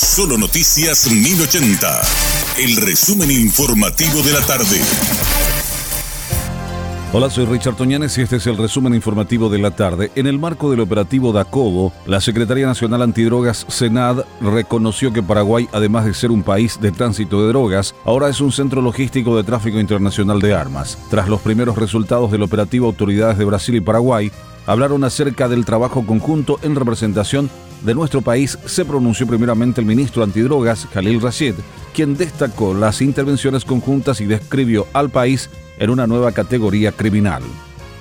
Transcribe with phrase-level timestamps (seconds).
[0.00, 2.02] Solo Noticias 1080.
[2.58, 4.80] El resumen informativo de la tarde.
[7.12, 10.12] Hola, soy Richard Toñanes y este es el resumen informativo de la tarde.
[10.14, 16.04] En el marco del operativo Dacobo, la Secretaría Nacional Antidrogas, Senad, reconoció que Paraguay, además
[16.04, 19.80] de ser un país de tránsito de drogas, ahora es un centro logístico de tráfico
[19.80, 20.96] internacional de armas.
[21.10, 24.30] Tras los primeros resultados del operativo, autoridades de Brasil y Paraguay
[24.64, 27.50] hablaron acerca del trabajo conjunto en representación
[27.82, 31.54] de nuestro país se pronunció primeramente el ministro antidrogas, Khalil Rashid,
[31.94, 37.42] quien destacó las intervenciones conjuntas y describió al país en una nueva categoría criminal.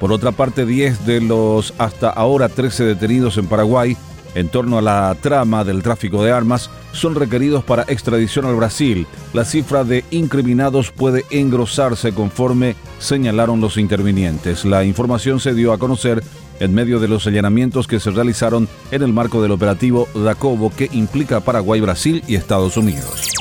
[0.00, 3.96] Por otra parte, 10 de los hasta ahora 13 detenidos en Paraguay
[4.34, 9.06] en torno a la trama del tráfico de armas son requeridos para extradición al Brasil.
[9.32, 14.64] La cifra de incriminados puede engrosarse conforme señalaron los intervinientes.
[14.64, 16.22] La información se dio a conocer
[16.60, 20.88] en medio de los allanamientos que se realizaron en el marco del operativo Dacobo que
[20.92, 23.37] implica Paraguay, Brasil y Estados Unidos.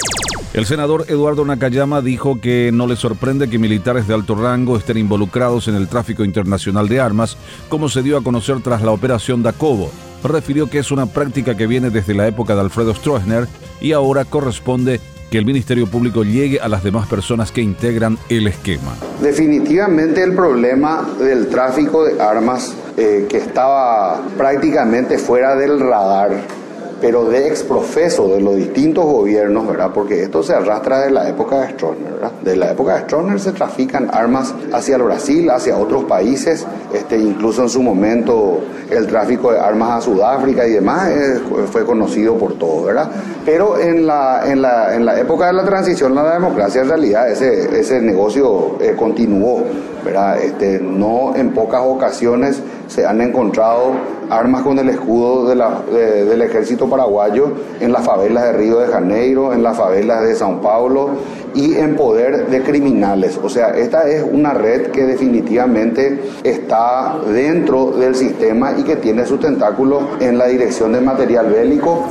[0.57, 4.97] El senador Eduardo Nakayama dijo que no le sorprende que militares de alto rango estén
[4.97, 7.37] involucrados en el tráfico internacional de armas,
[7.69, 9.91] como se dio a conocer tras la operación Dacobo.
[10.23, 13.47] Refirió que es una práctica que viene desde la época de Alfredo Stroessner
[13.79, 18.47] y ahora corresponde que el Ministerio Público llegue a las demás personas que integran el
[18.47, 18.95] esquema.
[19.21, 26.31] Definitivamente el problema del tráfico de armas eh, que estaba prácticamente fuera del radar
[26.99, 29.91] pero de exprofeso de los distintos gobiernos, ¿verdad?
[29.93, 32.31] Porque esto se arrastra de la época de Stroessner, ¿verdad?
[32.41, 37.17] De la época de Stroessner se trafican armas hacia el Brasil, hacia otros países, este,
[37.17, 41.39] incluso en su momento el tráfico de armas a Sudáfrica y demás eh,
[41.71, 43.09] fue conocido por todos, ¿verdad?
[43.45, 46.89] Pero en la, en la, en la época de la transición a la democracia, en
[46.89, 49.63] realidad ese, ese negocio eh, continuó,
[50.03, 50.41] ¿verdad?
[50.41, 53.93] Este, no en pocas ocasiones se han encontrado
[54.29, 59.63] armas con el escudo del ejército paraguayo en las favelas de Río de Janeiro, en
[59.63, 61.11] las favelas de Sao Paulo
[61.53, 63.39] y en poder de criminales.
[63.41, 69.25] O sea, esta es una red que definitivamente está dentro del sistema y que tiene
[69.25, 72.07] sus tentáculos en la dirección de material bélico.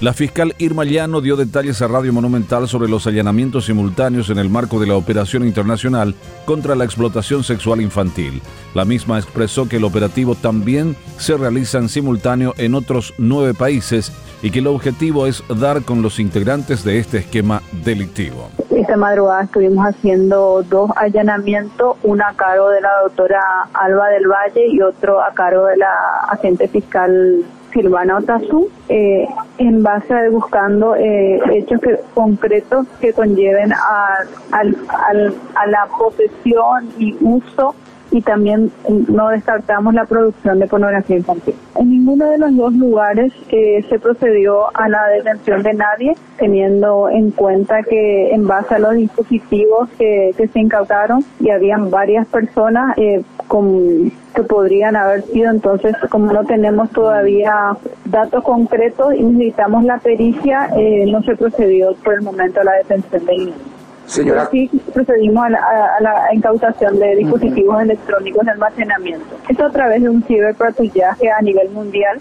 [0.00, 4.48] La fiscal Irma Llano dio detalles a Radio Monumental sobre los allanamientos simultáneos en el
[4.48, 6.14] marco de la operación internacional
[6.46, 8.40] contra la explotación sexual infantil.
[8.72, 14.10] La misma expresó que el operativo también se realiza en simultáneo en otros nueve países
[14.42, 18.48] y que el objetivo es dar con los integrantes de este esquema delictivo.
[18.70, 23.42] Esta madrugada estuvimos haciendo dos allanamientos, uno a cargo de la doctora
[23.74, 25.92] Alba del Valle y otro a cargo de la
[26.30, 29.26] agente fiscal Silvana Otazú, eh,
[29.58, 34.18] en base a buscando eh, hechos que, concretos que conlleven a,
[34.52, 37.74] a la posesión y uso
[38.10, 38.70] y también
[39.08, 41.54] no descartamos la producción de pornografía infantil.
[41.76, 47.08] En ninguno de los dos lugares eh, se procedió a la detención de nadie, teniendo
[47.08, 52.96] en cuenta que en base a los dispositivos que, se incautaron y habían varias personas
[52.96, 57.76] eh, con, que podrían haber sido, entonces como no tenemos todavía
[58.06, 62.72] datos concretos y necesitamos la pericia, eh, no se procedió por el momento a la
[62.72, 63.69] detención de niños.
[64.10, 64.48] Señora.
[64.50, 69.36] Sí, procedimos a la, incautación de dispositivos electrónicos de almacenamiento.
[69.48, 72.18] Esto a través de un ciberpatrullaje a nivel mundial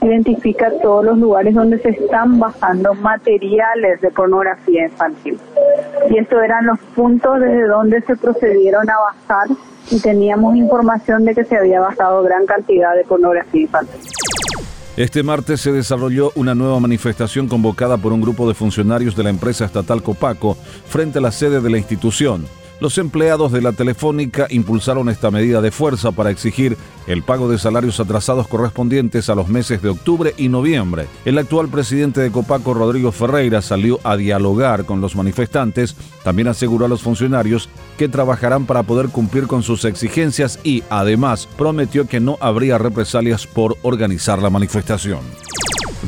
[0.00, 5.36] identifica todos los lugares donde se están bajando materiales de pornografía infantil.
[6.10, 9.48] Y estos eran los puntos desde donde se procedieron a bajar
[9.90, 14.00] y teníamos información de que se había bajado gran cantidad de pornografía infantil.
[14.96, 19.30] Este martes se desarrolló una nueva manifestación convocada por un grupo de funcionarios de la
[19.30, 20.54] empresa estatal Copaco
[20.86, 22.46] frente a la sede de la institución.
[22.82, 26.76] Los empleados de la Telefónica impulsaron esta medida de fuerza para exigir
[27.06, 31.06] el pago de salarios atrasados correspondientes a los meses de octubre y noviembre.
[31.24, 35.94] El actual presidente de Copaco, Rodrigo Ferreira, salió a dialogar con los manifestantes.
[36.24, 41.48] También aseguró a los funcionarios que trabajarán para poder cumplir con sus exigencias y, además,
[41.56, 45.20] prometió que no habría represalias por organizar la manifestación.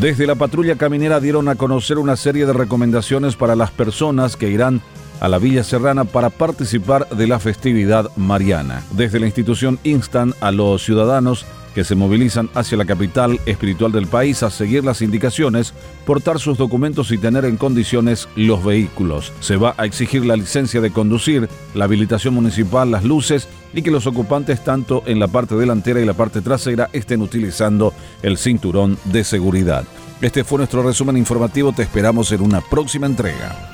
[0.01, 4.51] Desde la patrulla caminera dieron a conocer una serie de recomendaciones para las personas que
[4.51, 4.83] irán
[5.21, 8.83] a la Villa Serrana para participar de la festividad mariana.
[8.93, 14.07] Desde la institución instan a los ciudadanos que se movilizan hacia la capital espiritual del
[14.07, 15.75] país a seguir las indicaciones,
[16.07, 19.33] portar sus documentos y tener en condiciones los vehículos.
[19.41, 23.91] Se va a exigir la licencia de conducir, la habilitación municipal, las luces y que
[23.91, 28.97] los ocupantes tanto en la parte delantera y la parte trasera estén utilizando el cinturón
[29.07, 29.85] de seguridad.
[30.21, 33.74] Este fue nuestro resumen informativo, te esperamos en una próxima entrega.